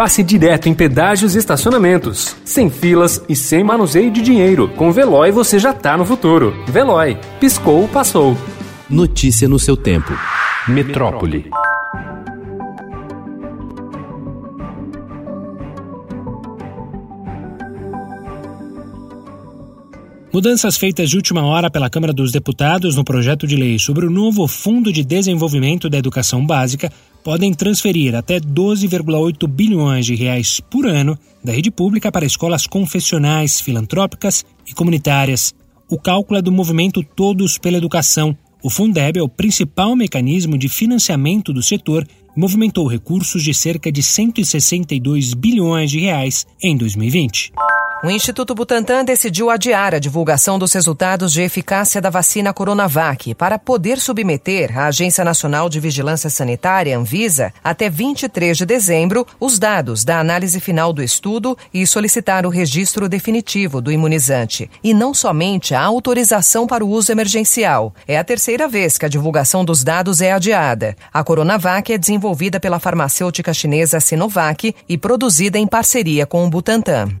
passe 0.00 0.22
direto 0.22 0.66
em 0.66 0.72
pedágios 0.72 1.34
e 1.34 1.38
estacionamentos. 1.38 2.34
Sem 2.42 2.70
filas 2.70 3.22
e 3.28 3.36
sem 3.36 3.62
manuseio 3.62 4.10
de 4.10 4.22
dinheiro. 4.22 4.66
Com 4.70 4.90
Veloy 4.90 5.30
você 5.30 5.58
já 5.58 5.74
tá 5.74 5.94
no 5.94 6.06
futuro. 6.06 6.54
Veloy. 6.66 7.18
Piscou, 7.38 7.86
passou. 7.86 8.34
Notícia 8.88 9.46
no 9.46 9.58
seu 9.58 9.76
tempo. 9.76 10.10
Metrópole. 10.66 11.50
Mudanças 20.32 20.78
feitas 20.78 21.10
de 21.10 21.16
última 21.16 21.44
hora 21.44 21.70
pela 21.70 21.90
Câmara 21.90 22.14
dos 22.14 22.32
Deputados 22.32 22.96
no 22.96 23.04
projeto 23.04 23.46
de 23.46 23.56
lei 23.56 23.78
sobre 23.78 24.06
o 24.06 24.10
novo 24.10 24.48
Fundo 24.48 24.90
de 24.90 25.04
Desenvolvimento 25.04 25.90
da 25.90 25.98
Educação 25.98 26.46
Básica 26.46 26.90
podem 27.22 27.52
transferir 27.52 28.14
até 28.14 28.40
12,8 28.40 29.46
bilhões 29.46 30.06
de 30.06 30.14
reais 30.14 30.60
por 30.60 30.86
ano 30.86 31.18
da 31.42 31.52
rede 31.52 31.70
pública 31.70 32.10
para 32.10 32.26
escolas 32.26 32.66
confessionais, 32.66 33.60
filantrópicas 33.60 34.44
e 34.66 34.74
comunitárias. 34.74 35.54
O 35.88 35.98
cálculo 35.98 36.38
é 36.38 36.42
do 36.42 36.52
movimento 36.52 37.02
Todos 37.02 37.58
pela 37.58 37.78
Educação. 37.78 38.36
O 38.62 38.70
Fundeb 38.70 39.18
é 39.18 39.22
o 39.22 39.28
principal 39.28 39.96
mecanismo 39.96 40.58
de 40.58 40.68
financiamento 40.68 41.52
do 41.52 41.62
setor 41.62 42.06
e 42.36 42.40
movimentou 42.40 42.86
recursos 42.86 43.42
de 43.42 43.54
cerca 43.54 43.90
de 43.90 44.02
162 44.02 45.34
bilhões 45.34 45.90
de 45.90 46.00
reais 46.00 46.46
em 46.62 46.76
2020. 46.76 47.52
O 48.02 48.10
Instituto 48.10 48.54
Butantan 48.54 49.04
decidiu 49.04 49.50
adiar 49.50 49.94
a 49.94 49.98
divulgação 49.98 50.58
dos 50.58 50.72
resultados 50.72 51.34
de 51.34 51.42
eficácia 51.42 52.00
da 52.00 52.08
vacina 52.08 52.50
Coronavac 52.50 53.34
para 53.34 53.58
poder 53.58 53.98
submeter 53.98 54.76
à 54.78 54.86
Agência 54.86 55.22
Nacional 55.22 55.68
de 55.68 55.78
Vigilância 55.78 56.30
Sanitária, 56.30 56.96
Anvisa, 56.96 57.52
até 57.62 57.90
23 57.90 58.56
de 58.56 58.64
dezembro, 58.64 59.26
os 59.38 59.58
dados 59.58 60.02
da 60.02 60.18
análise 60.18 60.58
final 60.60 60.94
do 60.94 61.02
estudo 61.02 61.58
e 61.74 61.86
solicitar 61.86 62.46
o 62.46 62.48
registro 62.48 63.06
definitivo 63.06 63.82
do 63.82 63.92
imunizante, 63.92 64.70
e 64.82 64.94
não 64.94 65.12
somente 65.12 65.74
a 65.74 65.82
autorização 65.82 66.66
para 66.66 66.82
o 66.82 66.88
uso 66.88 67.12
emergencial. 67.12 67.94
É 68.08 68.16
a 68.16 68.24
terceira 68.24 68.66
vez 68.66 68.96
que 68.96 69.04
a 69.04 69.10
divulgação 69.10 69.62
dos 69.62 69.84
dados 69.84 70.22
é 70.22 70.32
adiada. 70.32 70.96
A 71.12 71.22
Coronavac 71.22 71.92
é 71.92 71.98
desenvolvida 71.98 72.58
pela 72.58 72.80
farmacêutica 72.80 73.52
chinesa 73.52 74.00
Sinovac 74.00 74.74
e 74.88 74.96
produzida 74.96 75.58
em 75.58 75.66
parceria 75.66 76.24
com 76.24 76.46
o 76.46 76.48
Butantan. 76.48 77.20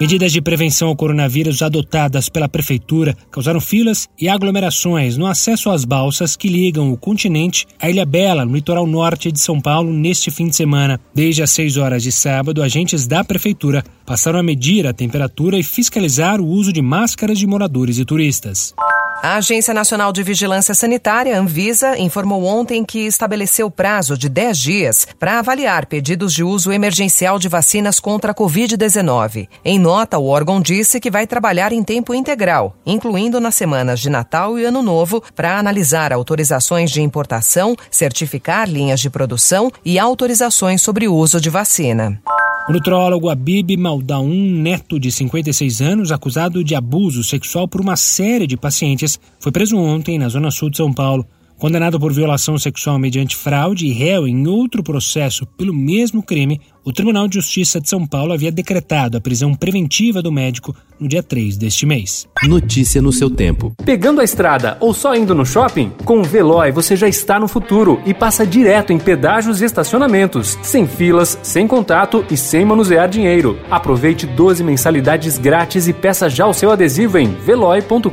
Medidas 0.00 0.32
de 0.32 0.42
prevenção 0.42 0.88
ao 0.88 0.96
coronavírus 0.96 1.62
adotadas 1.62 2.28
pela 2.28 2.48
Prefeitura 2.48 3.16
causaram 3.30 3.60
filas 3.60 4.08
e 4.20 4.28
aglomerações 4.28 5.16
no 5.16 5.24
acesso 5.24 5.70
às 5.70 5.84
balsas 5.84 6.34
que 6.34 6.48
ligam 6.48 6.92
o 6.92 6.96
continente 6.96 7.64
à 7.80 7.88
Ilha 7.88 8.04
Bela, 8.04 8.44
no 8.44 8.56
litoral 8.56 8.88
norte 8.88 9.30
de 9.30 9.38
São 9.38 9.60
Paulo, 9.60 9.92
neste 9.92 10.32
fim 10.32 10.48
de 10.48 10.56
semana. 10.56 11.00
Desde 11.14 11.44
as 11.44 11.50
6 11.52 11.76
horas 11.76 12.02
de 12.02 12.10
sábado, 12.10 12.60
agentes 12.60 13.06
da 13.06 13.22
Prefeitura 13.22 13.84
passaram 14.04 14.40
a 14.40 14.42
medir 14.42 14.84
a 14.84 14.92
temperatura 14.92 15.58
e 15.58 15.62
fiscalizar 15.62 16.40
o 16.40 16.46
uso 16.46 16.72
de 16.72 16.82
máscaras 16.82 17.38
de 17.38 17.46
moradores 17.46 17.96
e 17.96 18.04
turistas. 18.04 18.74
A 19.22 19.36
Agência 19.36 19.72
Nacional 19.72 20.12
de 20.12 20.22
Vigilância 20.22 20.74
Sanitária, 20.74 21.38
Anvisa, 21.38 21.98
informou 21.98 22.44
ontem 22.44 22.84
que 22.84 23.00
estabeleceu 23.06 23.70
prazo 23.70 24.18
de 24.18 24.28
10 24.28 24.58
dias 24.58 25.08
para 25.18 25.38
avaliar 25.38 25.86
pedidos 25.86 26.32
de 26.32 26.44
uso 26.44 26.70
emergencial 26.72 27.38
de 27.38 27.48
vacinas 27.48 27.98
contra 27.98 28.32
a 28.32 28.34
Covid-19. 28.34 29.48
Em 29.64 29.78
nota, 29.78 30.18
o 30.18 30.26
órgão 30.26 30.60
disse 30.60 31.00
que 31.00 31.10
vai 31.10 31.26
trabalhar 31.26 31.72
em 31.72 31.82
tempo 31.82 32.14
integral, 32.14 32.76
incluindo 32.84 33.40
nas 33.40 33.54
semanas 33.54 34.00
de 34.00 34.10
Natal 34.10 34.58
e 34.58 34.64
Ano 34.64 34.82
Novo, 34.82 35.22
para 35.34 35.58
analisar 35.58 36.12
autorizações 36.12 36.90
de 36.90 37.00
importação, 37.00 37.74
certificar 37.90 38.68
linhas 38.68 39.00
de 39.00 39.08
produção 39.08 39.70
e 39.84 39.98
autorizações 39.98 40.82
sobre 40.82 41.08
o 41.08 41.14
uso 41.14 41.40
de 41.40 41.48
vacina. 41.48 42.20
O 42.66 42.72
nutrólogo 42.72 43.28
Abib 43.28 43.76
Maldaun, 43.76 44.62
neto 44.62 44.98
de 44.98 45.12
56 45.12 45.82
anos, 45.82 46.10
acusado 46.10 46.64
de 46.64 46.74
abuso 46.74 47.22
sexual 47.22 47.68
por 47.68 47.78
uma 47.78 47.94
série 47.94 48.46
de 48.46 48.56
pacientes, 48.56 49.20
foi 49.38 49.52
preso 49.52 49.76
ontem 49.76 50.18
na 50.18 50.30
zona 50.30 50.50
sul 50.50 50.70
de 50.70 50.78
São 50.78 50.90
Paulo. 50.90 51.26
Condenado 51.58 51.98
por 52.00 52.12
violação 52.12 52.58
sexual 52.58 52.98
mediante 52.98 53.36
fraude 53.36 53.86
e 53.86 53.92
réu 53.92 54.26
em 54.26 54.46
outro 54.46 54.82
processo 54.82 55.46
pelo 55.46 55.72
mesmo 55.72 56.22
crime, 56.22 56.60
o 56.84 56.92
Tribunal 56.92 57.26
de 57.26 57.36
Justiça 57.36 57.80
de 57.80 57.88
São 57.88 58.06
Paulo 58.06 58.32
havia 58.32 58.52
decretado 58.52 59.16
a 59.16 59.20
prisão 59.20 59.54
preventiva 59.54 60.20
do 60.20 60.30
médico 60.30 60.74
no 60.98 61.08
dia 61.08 61.22
3 61.22 61.56
deste 61.56 61.86
mês. 61.86 62.28
Notícia 62.42 63.00
no 63.00 63.12
seu 63.12 63.30
tempo. 63.30 63.72
Pegando 63.84 64.20
a 64.20 64.24
estrada 64.24 64.76
ou 64.80 64.92
só 64.92 65.14
indo 65.14 65.34
no 65.34 65.46
shopping? 65.46 65.90
Com 66.04 66.20
o 66.20 66.24
Veloy 66.24 66.70
você 66.72 66.96
já 66.96 67.08
está 67.08 67.38
no 67.38 67.48
futuro 67.48 68.00
e 68.04 68.12
passa 68.12 68.46
direto 68.46 68.92
em 68.92 68.98
pedágios 68.98 69.62
e 69.62 69.64
estacionamentos, 69.64 70.58
sem 70.62 70.86
filas, 70.86 71.38
sem 71.42 71.66
contato 71.66 72.24
e 72.30 72.36
sem 72.36 72.64
manusear 72.64 73.08
dinheiro. 73.08 73.58
Aproveite 73.70 74.26
12 74.26 74.62
mensalidades 74.62 75.38
grátis 75.38 75.88
e 75.88 75.92
peça 75.92 76.28
já 76.28 76.46
o 76.46 76.52
seu 76.52 76.70
adesivo 76.70 77.16
em 77.16 77.28
veloy.com.br. 77.32 78.08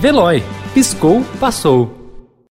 Veloy. 0.00 0.42
Piscou, 0.76 1.24
passou. 1.40 1.90